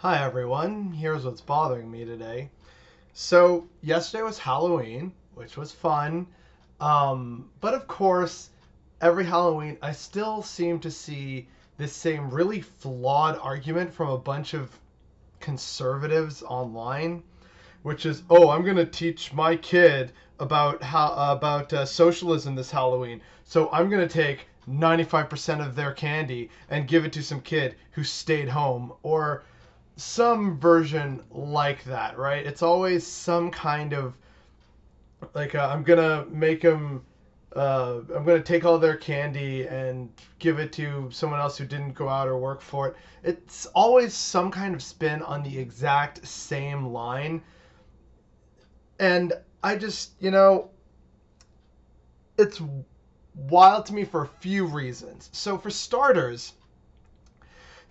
Hi 0.00 0.22
everyone, 0.22 0.92
here's 0.92 1.24
what's 1.24 1.40
bothering 1.40 1.90
me 1.90 2.04
today. 2.04 2.50
So, 3.14 3.66
yesterday 3.80 4.24
was 4.24 4.38
Halloween, 4.38 5.14
which 5.34 5.56
was 5.56 5.72
fun. 5.72 6.26
Um, 6.80 7.48
but 7.62 7.72
of 7.72 7.88
course, 7.88 8.50
every 9.00 9.24
Halloween, 9.24 9.78
I 9.80 9.92
still 9.92 10.42
seem 10.42 10.80
to 10.80 10.90
see 10.90 11.48
this 11.78 11.94
same 11.94 12.28
really 12.28 12.60
flawed 12.60 13.38
argument 13.38 13.90
from 13.90 14.10
a 14.10 14.18
bunch 14.18 14.52
of 14.52 14.70
conservatives 15.40 16.42
online, 16.42 17.22
which 17.82 18.04
is, 18.04 18.22
"Oh, 18.28 18.50
I'm 18.50 18.64
going 18.64 18.76
to 18.76 18.84
teach 18.84 19.32
my 19.32 19.56
kid 19.56 20.12
about 20.38 20.82
how 20.82 21.14
about 21.14 21.72
uh, 21.72 21.86
socialism 21.86 22.54
this 22.54 22.70
Halloween. 22.70 23.22
So 23.44 23.70
I'm 23.72 23.88
going 23.88 24.06
to 24.06 24.14
take 24.14 24.46
95% 24.68 25.66
of 25.66 25.74
their 25.74 25.94
candy 25.94 26.50
and 26.68 26.86
give 26.86 27.06
it 27.06 27.14
to 27.14 27.22
some 27.22 27.40
kid 27.40 27.76
who 27.92 28.04
stayed 28.04 28.50
home 28.50 28.92
or 29.02 29.44
some 29.96 30.60
version 30.60 31.22
like 31.30 31.82
that, 31.84 32.18
right? 32.18 32.46
It's 32.46 32.62
always 32.62 33.06
some 33.06 33.50
kind 33.50 33.94
of 33.94 34.14
like 35.34 35.54
uh, 35.54 35.68
I'm 35.72 35.82
gonna 35.82 36.26
make 36.30 36.60
them. 36.62 37.02
Uh, 37.54 38.00
I'm 38.14 38.24
gonna 38.24 38.42
take 38.42 38.66
all 38.66 38.78
their 38.78 38.96
candy 38.96 39.66
and 39.66 40.10
give 40.38 40.58
it 40.58 40.72
to 40.74 41.08
someone 41.10 41.40
else 41.40 41.56
who 41.56 41.64
didn't 41.64 41.94
go 41.94 42.08
out 42.08 42.28
or 42.28 42.38
work 42.38 42.60
for 42.60 42.88
it. 42.88 42.96
It's 43.22 43.64
always 43.66 44.12
some 44.12 44.50
kind 44.50 44.74
of 44.74 44.82
spin 44.82 45.22
on 45.22 45.42
the 45.42 45.58
exact 45.58 46.26
same 46.26 46.92
line, 46.92 47.42
and 49.00 49.32
I 49.62 49.76
just 49.76 50.12
you 50.20 50.30
know, 50.30 50.70
it's 52.36 52.60
wild 53.34 53.86
to 53.86 53.94
me 53.94 54.04
for 54.04 54.22
a 54.22 54.28
few 54.28 54.66
reasons. 54.66 55.30
So 55.32 55.56
for 55.56 55.70
starters 55.70 56.52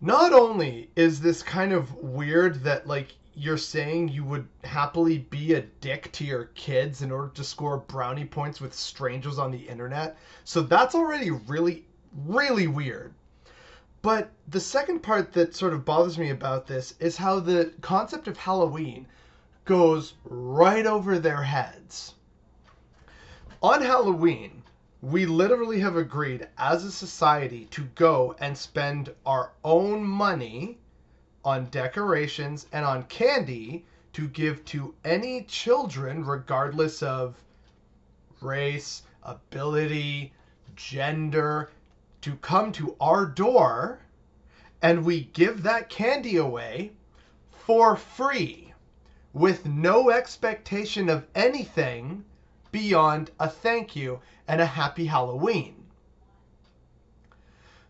not 0.00 0.32
only 0.32 0.90
is 0.96 1.20
this 1.20 1.42
kind 1.42 1.72
of 1.72 1.94
weird 1.96 2.62
that 2.64 2.86
like 2.86 3.14
you're 3.34 3.58
saying 3.58 4.08
you 4.08 4.24
would 4.24 4.46
happily 4.64 5.18
be 5.18 5.54
a 5.54 5.62
dick 5.80 6.10
to 6.12 6.24
your 6.24 6.46
kids 6.54 7.02
in 7.02 7.12
order 7.12 7.28
to 7.28 7.44
score 7.44 7.78
brownie 7.78 8.24
points 8.24 8.60
with 8.60 8.74
strangers 8.74 9.38
on 9.38 9.50
the 9.50 9.68
internet. 9.68 10.18
So 10.44 10.62
that's 10.62 10.94
already 10.94 11.30
really, 11.30 11.84
really 12.26 12.66
weird. 12.66 13.14
But 14.02 14.30
the 14.48 14.60
second 14.60 15.00
part 15.00 15.32
that 15.34 15.54
sort 15.54 15.74
of 15.74 15.84
bothers 15.84 16.18
me 16.18 16.30
about 16.30 16.66
this 16.66 16.94
is 16.98 17.16
how 17.16 17.38
the 17.38 17.72
concept 17.82 18.28
of 18.28 18.36
Halloween 18.36 19.06
goes 19.64 20.14
right 20.24 20.86
over 20.86 21.18
their 21.18 21.42
heads. 21.42 22.14
On 23.62 23.82
Halloween, 23.82 24.62
we 25.02 25.24
literally 25.24 25.80
have 25.80 25.96
agreed 25.96 26.46
as 26.58 26.84
a 26.84 26.92
society 26.92 27.64
to 27.66 27.84
go 27.94 28.34
and 28.38 28.56
spend 28.56 29.14
our 29.24 29.52
own 29.64 30.04
money 30.04 30.78
on 31.42 31.64
decorations 31.70 32.66
and 32.72 32.84
on 32.84 33.02
candy 33.04 33.86
to 34.12 34.28
give 34.28 34.62
to 34.66 34.94
any 35.04 35.42
children, 35.44 36.22
regardless 36.24 37.02
of 37.02 37.34
race, 38.42 39.02
ability, 39.22 40.32
gender, 40.76 41.70
to 42.20 42.34
come 42.36 42.70
to 42.72 42.94
our 43.00 43.24
door. 43.24 44.00
And 44.82 45.04
we 45.04 45.24
give 45.32 45.62
that 45.62 45.88
candy 45.88 46.36
away 46.36 46.92
for 47.50 47.96
free 47.96 48.74
with 49.32 49.64
no 49.64 50.10
expectation 50.10 51.08
of 51.08 51.26
anything 51.34 52.24
beyond 52.72 53.30
a 53.40 53.48
thank 53.48 53.96
you 53.96 54.20
and 54.46 54.60
a 54.60 54.66
happy 54.66 55.06
Halloween. 55.06 55.74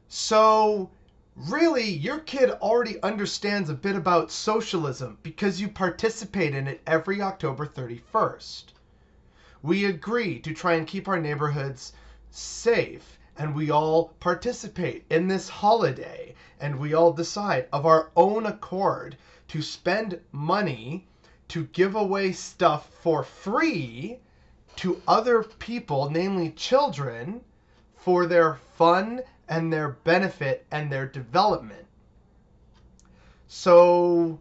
So, 0.09 0.91
really, 1.37 1.89
your 1.89 2.19
kid 2.19 2.51
already 2.51 3.01
understands 3.03 3.71
a 3.71 3.75
bit 3.75 3.95
about 3.95 4.31
socialism 4.31 5.19
because 5.23 5.61
you 5.61 5.69
participate 5.69 6.55
in 6.55 6.67
it 6.67 6.81
every 6.87 7.23
October 7.23 7.67
31st. 7.67 8.65
We 9.63 9.85
agree 9.85 10.41
to 10.41 10.55
try 10.55 10.75
and 10.75 10.87
keep 10.87 11.07
our 11.07 11.21
neighborhoods 11.21 11.93
safe, 12.31 13.19
and 13.37 13.55
we 13.55 13.71
all 13.71 14.15
participate 14.21 15.05
in 15.11 15.29
this 15.29 15.49
holiday, 15.49 16.35
and 16.59 16.79
we 16.79 16.95
all 16.95 17.13
decide 17.13 17.69
of 17.73 17.87
our 17.87 18.11
own 18.17 18.47
accord 18.47 19.17
to 19.49 19.63
spend 19.63 20.21
money 20.33 21.07
to 21.49 21.65
give 21.67 21.95
away 21.95 22.33
stuff 22.33 22.89
for 23.03 23.23
free 23.23 24.19
to 24.81 25.03
other 25.07 25.43
people, 25.43 26.09
namely 26.09 26.53
children, 26.53 27.43
for 27.97 28.25
their 28.25 28.55
fun 28.79 29.21
and 29.47 29.71
their 29.71 29.91
benefit 29.91 30.65
and 30.71 30.91
their 30.91 31.05
development. 31.05 31.85
So, 33.47 34.41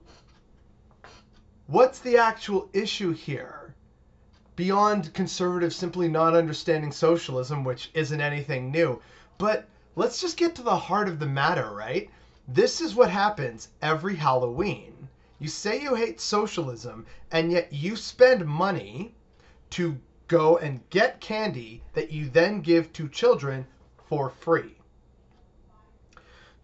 what's 1.68 2.00
the 2.00 2.18
actual 2.18 2.70
issue 2.72 3.12
here? 3.12 3.76
Beyond 4.56 5.14
conservatives 5.14 5.76
simply 5.76 6.08
not 6.08 6.38
understanding 6.38 6.94
socialism, 6.94 7.66
which 7.66 7.92
isn't 7.94 8.22
anything 8.22 8.72
new. 8.72 9.02
But 9.38 9.68
let's 9.98 10.22
just 10.22 10.38
get 10.38 10.56
to 10.56 10.62
the 10.62 10.78
heart 10.78 11.10
of 11.10 11.20
the 11.20 11.26
matter, 11.26 11.70
right? 11.70 12.10
This 12.48 12.80
is 12.80 12.96
what 12.96 13.10
happens 13.10 13.68
every 13.82 14.16
Halloween. 14.16 15.10
You 15.38 15.50
say 15.50 15.82
you 15.82 15.96
hate 15.96 16.22
socialism, 16.22 17.06
and 17.30 17.52
yet 17.52 17.74
you 17.74 17.98
spend 17.98 18.46
money 18.46 19.14
to 19.72 20.00
go 20.30 20.58
and 20.60 20.88
get 20.90 21.20
candy 21.20 21.82
that 21.94 22.12
you 22.12 22.30
then 22.30 22.62
give 22.62 22.94
to 22.94 23.10
children 23.10 23.68
for 24.08 24.30
free. 24.30 24.76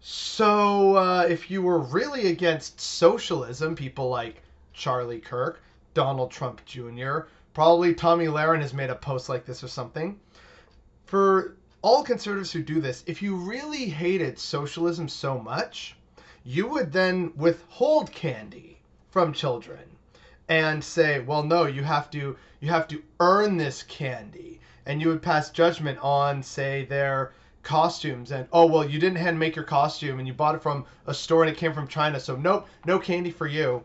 So, 0.00 0.96
uh, 0.96 1.26
if 1.28 1.50
you 1.50 1.60
were 1.60 1.80
really 1.80 2.28
against 2.28 2.80
socialism, 2.80 3.74
people 3.74 4.08
like 4.08 4.42
Charlie 4.72 5.20
Kirk, 5.20 5.60
Donald 5.94 6.30
Trump 6.30 6.64
Jr., 6.64 7.20
probably 7.52 7.94
Tomi 7.94 8.26
Lahren 8.26 8.60
has 8.60 8.72
made 8.72 8.90
a 8.90 8.94
post 8.94 9.28
like 9.28 9.44
this 9.44 9.64
or 9.64 9.68
something. 9.68 10.20
For 11.06 11.56
all 11.82 12.04
conservatives 12.04 12.52
who 12.52 12.62
do 12.62 12.80
this, 12.80 13.02
if 13.06 13.20
you 13.20 13.34
really 13.34 13.86
hated 13.86 14.38
socialism 14.38 15.08
so 15.08 15.38
much, 15.38 15.96
you 16.44 16.68
would 16.68 16.92
then 16.92 17.32
withhold 17.36 18.12
candy 18.12 18.78
from 19.10 19.32
children 19.32 19.80
and 20.48 20.82
say, 20.82 21.20
well, 21.20 21.42
no, 21.42 21.66
you 21.66 21.82
have 21.82 22.10
to 22.10 22.36
you 22.60 22.68
have 22.68 22.88
to 22.88 23.02
earn 23.20 23.56
this 23.56 23.82
candy, 23.82 24.60
and 24.86 25.00
you 25.00 25.08
would 25.08 25.22
pass 25.22 25.50
judgment 25.50 25.98
on, 26.00 26.42
say, 26.42 26.84
their 26.84 27.32
costumes 27.66 28.30
and 28.30 28.46
oh 28.52 28.64
well 28.64 28.88
you 28.88 29.00
didn't 29.00 29.18
hand 29.18 29.36
make 29.36 29.56
your 29.56 29.64
costume 29.64 30.20
and 30.20 30.28
you 30.28 30.32
bought 30.32 30.54
it 30.54 30.62
from 30.62 30.86
a 31.08 31.12
store 31.12 31.42
and 31.42 31.50
it 31.50 31.58
came 31.58 31.72
from 31.72 31.88
China 31.88 32.20
so 32.20 32.36
nope 32.36 32.68
no 32.84 32.96
candy 32.96 33.30
for 33.32 33.48
you. 33.48 33.82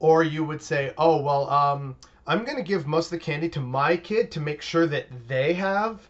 Or 0.00 0.22
you 0.22 0.44
would 0.44 0.60
say 0.60 0.92
oh 0.98 1.22
well 1.22 1.48
um 1.48 1.96
I'm 2.26 2.44
going 2.44 2.58
to 2.58 2.62
give 2.62 2.86
most 2.86 3.06
of 3.06 3.12
the 3.12 3.24
candy 3.24 3.48
to 3.48 3.60
my 3.60 3.96
kid 3.96 4.30
to 4.32 4.40
make 4.40 4.60
sure 4.60 4.86
that 4.86 5.06
they 5.26 5.54
have 5.54 6.06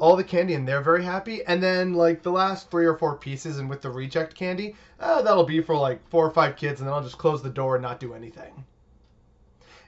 all 0.00 0.16
the 0.16 0.24
candy 0.24 0.54
and 0.54 0.66
they're 0.66 0.80
very 0.80 1.04
happy 1.04 1.44
and 1.44 1.62
then 1.62 1.94
like 1.94 2.22
the 2.22 2.32
last 2.32 2.70
three 2.70 2.86
or 2.86 2.96
four 2.96 3.14
pieces 3.16 3.58
and 3.58 3.70
with 3.70 3.82
the 3.82 3.90
reject 3.90 4.34
candy 4.34 4.74
oh, 4.98 5.22
that'll 5.22 5.44
be 5.44 5.60
for 5.60 5.76
like 5.76 6.00
four 6.08 6.26
or 6.26 6.30
five 6.30 6.56
kids 6.56 6.80
and 6.80 6.88
then 6.88 6.94
I'll 6.94 7.02
just 7.02 7.18
close 7.18 7.42
the 7.42 7.50
door 7.50 7.76
and 7.76 7.82
not 7.82 8.00
do 8.00 8.14
anything 8.14 8.64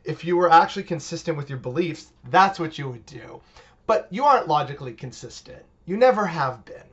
if 0.04 0.24
you 0.24 0.36
were 0.36 0.50
actually 0.50 0.82
consistent 0.82 1.36
with 1.36 1.48
your 1.48 1.58
beliefs, 1.58 2.12
that's 2.30 2.58
what 2.58 2.78
you 2.78 2.88
would 2.88 3.06
do. 3.06 3.40
But 3.86 4.08
you 4.10 4.24
aren't 4.24 4.48
logically 4.48 4.92
consistent. 4.92 5.62
You 5.86 5.96
never 5.96 6.26
have 6.26 6.64
been. 6.64 6.91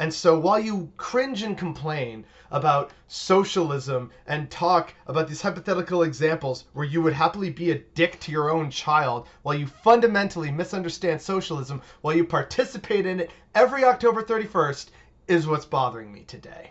And 0.00 0.14
so 0.14 0.38
while 0.38 0.58
you 0.58 0.90
cringe 0.96 1.42
and 1.42 1.58
complain 1.58 2.24
about 2.50 2.90
socialism 3.06 4.10
and 4.26 4.50
talk 4.50 4.94
about 5.06 5.28
these 5.28 5.42
hypothetical 5.42 6.04
examples 6.04 6.64
where 6.72 6.86
you 6.86 7.02
would 7.02 7.12
happily 7.12 7.50
be 7.50 7.70
a 7.70 7.80
dick 7.80 8.18
to 8.20 8.32
your 8.32 8.50
own 8.50 8.70
child, 8.70 9.28
while 9.42 9.54
you 9.54 9.66
fundamentally 9.66 10.50
misunderstand 10.50 11.20
socialism, 11.20 11.82
while 12.00 12.14
you 12.14 12.24
participate 12.24 13.04
in 13.04 13.20
it 13.20 13.30
every 13.54 13.84
October 13.84 14.22
31st, 14.22 14.86
is 15.28 15.46
what's 15.46 15.66
bothering 15.66 16.10
me 16.10 16.22
today. 16.22 16.70